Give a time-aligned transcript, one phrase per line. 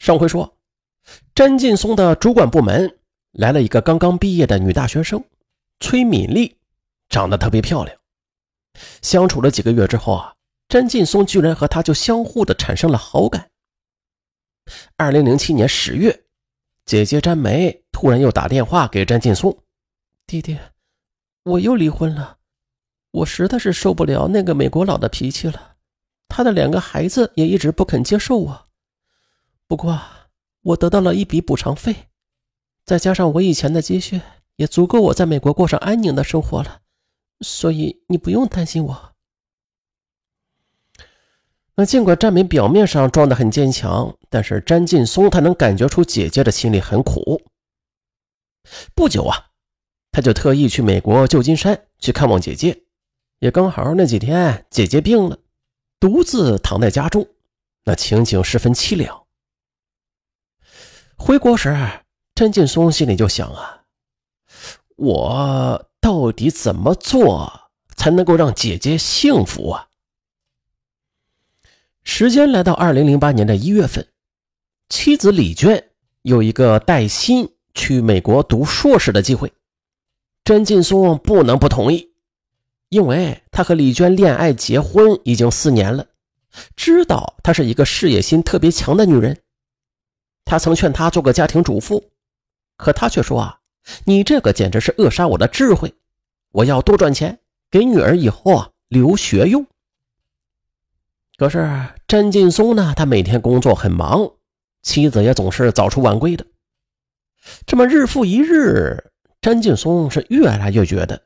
[0.00, 0.56] 上回说，
[1.34, 2.98] 詹劲松的主管部门
[3.32, 5.22] 来了一个刚刚毕业的女大学生
[5.78, 6.56] 崔敏丽，
[7.10, 7.94] 长得特别漂亮。
[9.02, 10.34] 相处了几个月之后啊，
[10.70, 13.50] 詹劲松居然和她就相互的产生了好感。
[14.96, 16.24] 二零零七年十月，
[16.86, 19.54] 姐姐詹梅突然又打电话给詹劲松
[20.26, 20.56] ：“弟弟，
[21.42, 22.38] 我又离婚了，
[23.10, 25.74] 我实在是受不了那个美国佬的脾气了，
[26.26, 28.66] 他的两个孩子也一直不肯接受我。”
[29.70, 30.02] 不过，
[30.62, 32.08] 我得到了一笔补偿费，
[32.84, 34.20] 再加上我以前的积蓄，
[34.56, 36.80] 也足够我在美国过上安宁的生活了。
[37.40, 39.12] 所以你不用担心我。
[41.76, 47.40] 那尽管占美表面上装得很坚强，但是詹劲松他能感觉出姐姐的心里很苦。
[48.96, 49.50] 不久啊，
[50.10, 52.82] 他就特意去美国旧金山去看望姐姐，
[53.38, 55.38] 也刚好那几天姐姐病了，
[56.00, 57.28] 独自躺在家中，
[57.84, 59.19] 那情景十分凄凉。
[61.22, 61.76] 回国时，
[62.34, 63.82] 詹劲松心里就想啊，
[64.96, 69.88] 我到底怎么做才能够让姐姐幸福啊？
[72.02, 74.08] 时间来到二零零八年的一月份，
[74.88, 75.90] 妻子李娟
[76.22, 79.52] 有一个带薪去美国读硕士的机会，
[80.42, 82.10] 詹劲松不能不同意，
[82.88, 86.06] 因为他和李娟恋爱结婚已经四年了，
[86.74, 89.38] 知道她是一个事业心特别强的女人。
[90.44, 92.10] 他曾劝她做个家庭主妇，
[92.76, 93.60] 可她却说：“啊，
[94.04, 95.94] 你这个简直是扼杀我的智慧！
[96.52, 97.38] 我要多赚钱，
[97.70, 99.66] 给女儿以后啊留学用。”
[101.38, 104.32] 可是詹劲松呢，他每天工作很忙，
[104.82, 106.44] 妻子也总是早出晚归的。
[107.66, 111.22] 这么日复一日，詹劲松是越来越觉得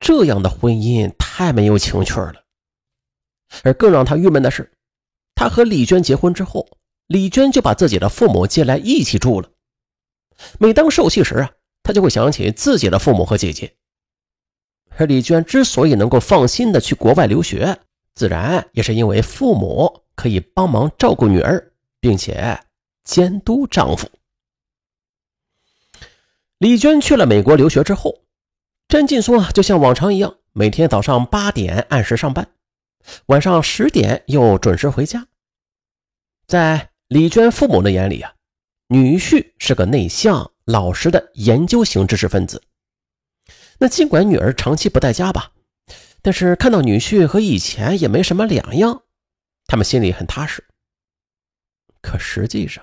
[0.00, 2.42] 这样的婚姻太没有情趣了。
[3.62, 4.72] 而更让他郁闷的是，
[5.36, 6.66] 他和李娟结婚之后。
[7.06, 9.50] 李娟就把自己的父母接来一起住了。
[10.58, 11.50] 每当受气时啊，
[11.82, 13.74] 她就会想起自己的父母和姐姐。
[14.96, 17.78] 而李娟之所以能够放心的去国外留学，
[18.14, 22.60] 自然也是因为父母可以帮忙照顾女儿，并且
[23.04, 24.08] 监督丈夫。
[26.58, 28.22] 李娟去了美国留学之后，
[28.88, 32.48] 詹劲松啊，就像往常一样，每天早上八点按时上班，
[33.26, 35.26] 晚上十点又准时回家。
[36.46, 38.34] 在李娟父母的眼里啊，
[38.88, 42.60] 女婿是个内向、老实的研究型知识分子。
[43.78, 45.52] 那尽管女儿长期不在家吧，
[46.20, 49.04] 但是看到女婿和以前也没什么两样，
[49.66, 50.64] 他们心里很踏实。
[52.00, 52.82] 可实际上，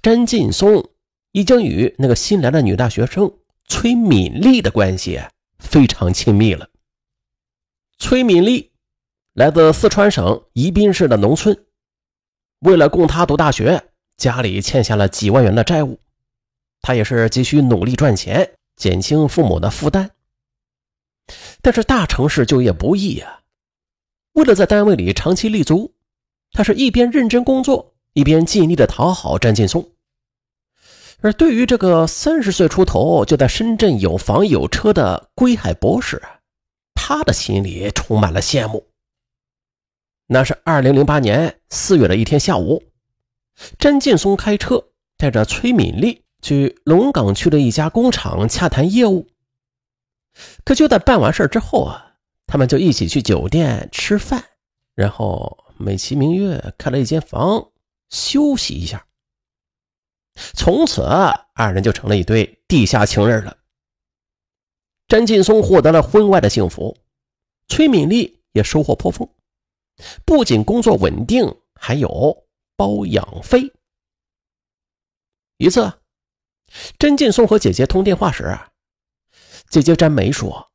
[0.00, 0.88] 詹劲松
[1.32, 3.30] 已经与那个新来的女大学生
[3.66, 5.20] 崔敏丽的关系
[5.58, 6.70] 非常亲密了。
[7.98, 8.72] 崔敏丽
[9.34, 11.65] 来自四川省宜宾市的农村。
[12.60, 15.98] 为了供他读大学，家里欠下了几万元的债务，
[16.80, 20.10] 他也是急需努力赚钱，减轻父母的负担。
[21.60, 23.40] 但是大城市就业不易呀，
[24.32, 25.92] 为了在单位里长期立足，
[26.52, 29.90] 他是一边认真工作，一边尽力的讨好詹劲松。
[31.20, 36.22] 而对于这个三十岁出头就在深圳有房有车的归海博士，
[36.94, 38.85] 他的心里充满了羡慕。
[40.28, 42.82] 那是二零零八年四月的一天下午，
[43.78, 49.28] 詹劲松开车带着崔敏丽去龙岗区的一家工厂洽谈业务。
[50.64, 52.16] 可就在办完事之后啊，
[52.46, 54.44] 他们就一起去酒店吃饭，
[54.96, 57.70] 然后美其名曰开了一间房
[58.10, 59.06] 休息一下。
[60.54, 61.02] 从此，
[61.54, 63.56] 二人就成了一对地下情人了。
[65.06, 66.98] 詹劲松获得了婚外的幸福，
[67.68, 69.28] 崔敏丽也收获颇丰。
[70.24, 72.44] 不仅工作稳定，还有
[72.76, 73.72] 包养费。
[75.58, 75.92] 一次，
[76.98, 78.58] 甄劲松和姐姐通电话时，
[79.70, 80.70] 姐姐詹梅说：“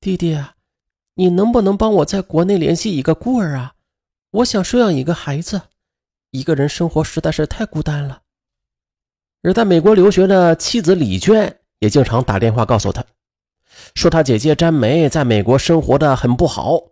[0.00, 0.36] 弟弟，
[1.14, 3.74] 你能不能帮我在国内联系一个孤儿啊？
[4.30, 5.62] 我想收养一个孩子，
[6.30, 8.22] 一个人生活实在是太孤单了。”
[9.42, 13.04] 而在美国留学的妻子李娟也经常打电话告诉他，
[13.94, 16.82] 说他姐姐詹梅在美国生活的很不好。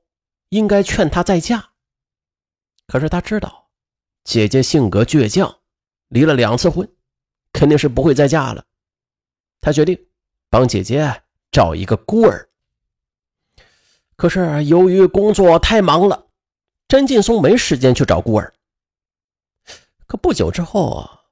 [0.54, 1.64] 应该劝她再嫁，
[2.86, 3.70] 可是他知道
[4.22, 5.58] 姐姐性格倔强，
[6.06, 6.88] 离了两次婚，
[7.52, 8.64] 肯定是不会再嫁了。
[9.60, 9.98] 他决定
[10.48, 12.48] 帮姐姐找一个孤儿。
[14.14, 16.28] 可是由于工作太忙了，
[16.86, 18.54] 詹劲松没时间去找孤儿。
[20.06, 21.22] 可不久之后啊，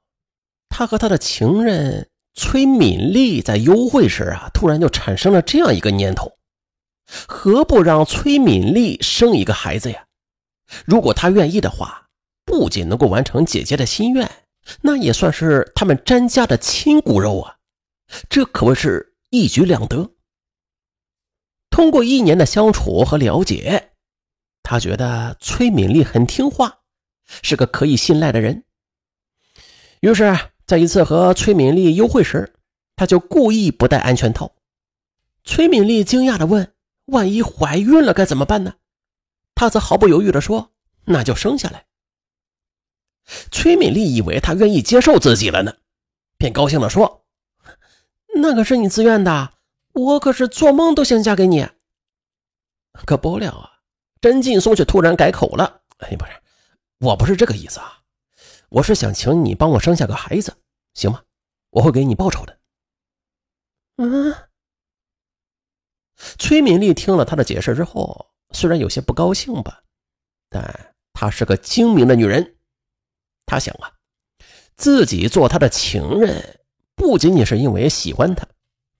[0.68, 6.36] 他和他的情人崔敏丽在幽会时啊，突然就产生了这样一个念头。
[7.28, 10.06] 何不让崔敏丽生一个孩子呀？
[10.86, 12.08] 如果她愿意的话，
[12.44, 14.30] 不仅能够完成姐姐的心愿，
[14.80, 17.56] 那也算是他们詹家的亲骨肉啊，
[18.28, 20.10] 这可谓是一举两得。
[21.70, 23.92] 通过一年的相处和了解，
[24.62, 26.80] 他觉得崔敏丽很听话，
[27.42, 28.64] 是个可以信赖的人。
[30.00, 30.36] 于是，
[30.66, 32.54] 在一次和崔敏丽幽会时，
[32.96, 34.54] 他就故意不戴安全套。
[35.44, 36.72] 崔敏丽惊讶地问
[37.06, 38.74] ：“万一怀孕了该怎么办呢？”
[39.54, 40.72] 他则毫不犹豫地说
[41.06, 41.86] ：“那就生下来。”
[43.52, 45.76] 崔敏丽以为他愿意接受自己了呢，
[46.36, 47.24] 便高兴地说
[48.34, 49.54] ：“那可是你自愿的，
[49.92, 51.68] 我可是做梦都想嫁给你。”
[53.06, 53.80] 可不料啊，
[54.20, 56.32] 甄劲松却突然改口了：“哎，不是，
[56.98, 58.02] 我不是这个意思啊，
[58.70, 60.56] 我是想请你帮我生下个孩子，
[60.94, 61.22] 行吗？
[61.70, 62.58] 我会给你报酬的。”
[63.98, 64.34] 嗯。
[66.38, 69.82] 崔敏丽听了他的解释之后，虽然有些不高兴吧，
[70.48, 72.56] 但她是个精明的女人。
[73.46, 73.92] 她想啊，
[74.76, 76.60] 自己做他的情人，
[76.94, 78.46] 不仅仅是因为喜欢他，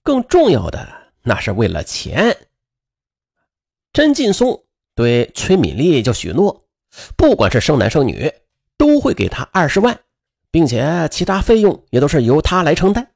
[0.03, 0.87] 更重要的
[1.21, 2.37] 那是为了钱。
[3.93, 4.63] 甄劲松
[4.95, 6.67] 对崔敏丽就许诺，
[7.15, 8.31] 不管是生男生女，
[8.77, 9.99] 都会给他二十万，
[10.51, 13.11] 并且其他费用也都是由他来承担。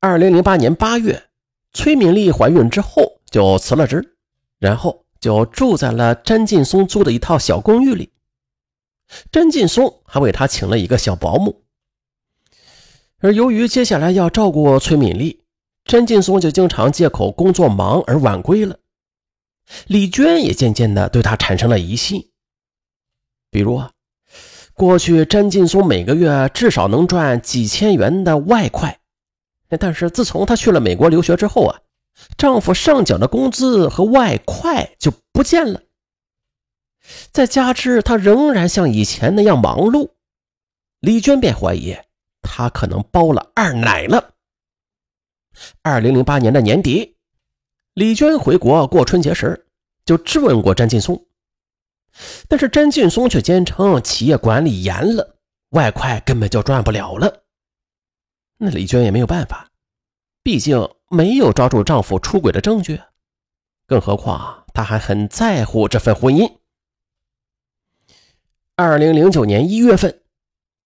[0.00, 1.29] 二零零八年八月，
[1.72, 4.16] 崔敏丽怀孕之后就辞了职，
[4.58, 8.12] 然后就住在了詹劲松租的一套小公寓里。
[9.32, 11.62] 詹劲松还为她请了一个小保姆，
[13.18, 15.42] 而由于接下来要照顾崔敏丽，
[15.84, 18.78] 詹劲松就经常借口工作忙而晚归了。
[19.86, 22.30] 李娟也渐渐的对他产生了疑心，
[23.50, 23.92] 比如啊，
[24.74, 28.99] 过去詹劲松每个月至少能赚几千元的外快，
[29.78, 31.80] 但是自从她去了美国留学之后啊，
[32.36, 35.82] 丈夫上缴的工资和外快就不见了。
[37.32, 40.10] 再加之她仍然像以前那样忙碌，
[41.00, 41.96] 李娟便怀疑
[42.42, 44.34] 她可能包了二奶了。
[45.82, 47.16] 二零零八年的年底。
[47.94, 49.66] 李娟回国过春节时，
[50.06, 51.26] 就质问过詹劲松，
[52.48, 55.36] 但是詹劲松却坚称企业管理严了，
[55.70, 57.42] 外快根本就赚不了了。
[58.62, 59.70] 那李娟也没有办法，
[60.42, 63.00] 毕竟没有抓住丈夫出轨的证据，
[63.86, 66.58] 更何况她还很在乎这份婚姻。
[68.76, 70.20] 二零零九年一月份，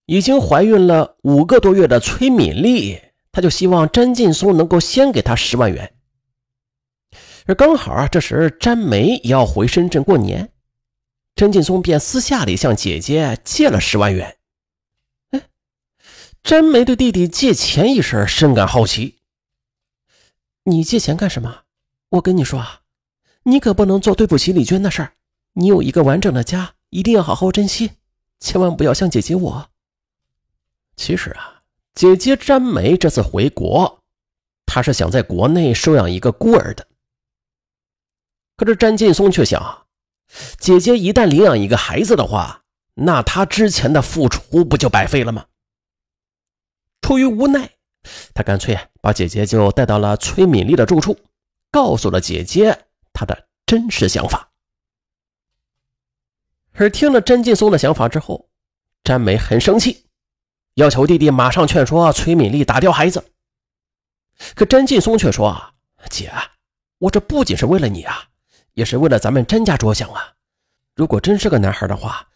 [0.07, 3.01] 已经怀孕了五个多月的崔敏丽，
[3.33, 5.97] 她就希望詹劲松能够先给她十万元。
[7.47, 10.53] 而刚好啊，这时詹梅也要回深圳过年，
[11.35, 14.37] 詹劲松便私下里向姐姐借了十万元。
[16.45, 19.17] 哎，詹梅对弟弟借钱一事深感好奇。
[20.65, 21.63] 你借钱干什么？
[22.11, 22.81] 我跟你说啊，
[23.45, 25.13] 你可不能做对不起李娟的事儿。
[25.55, 27.93] 你有一个完整的家，一定要好好珍惜，
[28.41, 29.71] 千万不要像姐姐我。
[30.97, 31.63] 其实啊，
[31.95, 34.01] 姐姐詹梅这次回国，
[34.67, 36.87] 她是想在国内收养一个孤儿的。
[38.57, 39.87] 可是詹劲松却想，
[40.59, 42.65] 姐姐一旦领养一个孩子的话，
[42.95, 45.47] 那他之前的付出不就白费了吗？
[47.05, 47.69] 出于无奈，
[48.33, 51.15] 他干脆把姐姐就带到了崔敏丽的住处，
[51.71, 54.49] 告诉了姐姐他的真实想法。
[56.73, 58.49] 而听了詹劲松的想法之后，
[59.03, 60.07] 詹美很生气，
[60.77, 63.23] 要求弟弟马上劝说崔敏丽打掉孩子。
[64.55, 65.75] 可詹劲松却说：“啊
[66.09, 66.33] 姐，
[66.97, 68.31] 我这不仅是为了你啊。”
[68.73, 70.33] 也是为了咱们詹家着想啊！
[70.97, 72.27] 如果真是个男孩的话，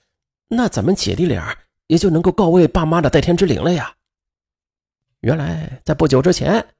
[0.48, 3.94] 那咱们姐弟俩也就能够告慰爸妈的代天之灵了呀。
[5.20, 6.74] 原来在不久之前，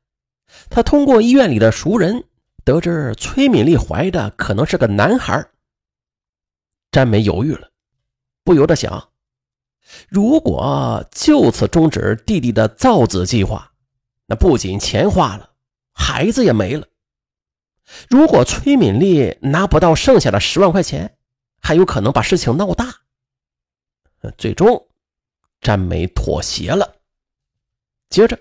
[0.71, 2.25] 他通过医院里的熟人
[2.65, 5.45] 得知崔敏丽怀的可能是个男孩。
[6.93, 7.69] 詹梅犹豫了，
[8.45, 9.11] 不由得想：
[10.09, 13.73] 如果就此终止弟弟的造子计划，
[14.27, 15.51] 那不仅钱花了，
[15.93, 16.87] 孩子也没了。
[18.09, 21.17] 如果崔敏丽拿不到剩下的十万块钱，
[21.61, 22.95] 还有可能把事情闹大。
[24.37, 24.89] 最终，
[25.61, 26.98] 詹梅妥协了。
[28.11, 28.39] 接着，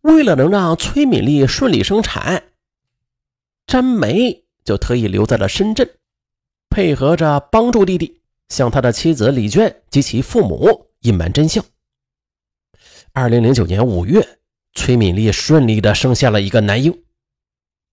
[0.00, 2.44] 为了能让崔敏丽顺利生产，
[3.66, 5.88] 詹梅就特意留在了深圳，
[6.68, 11.64] 配合着帮助弟弟向他的妻子李娟及其父母隐瞒真相。
[13.12, 14.38] 二零零九年五月，
[14.74, 17.04] 崔敏丽顺利的生下了一个男婴。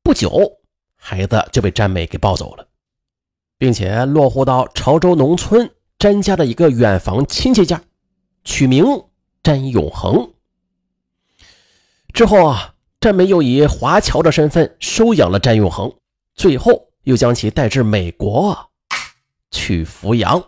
[0.03, 0.53] 不久。
[0.99, 2.67] 孩子就被詹美给抱走了，
[3.57, 7.81] 并且落户到潮州农村詹家的一个远房亲戚家，
[8.43, 8.83] 取名
[9.41, 10.33] 詹永恒。
[12.17, 15.93] 之后啊，詹梅又以华侨的身份收养了詹永恒，
[16.33, 18.57] 最后又将其带至美国
[19.51, 20.43] 去抚养。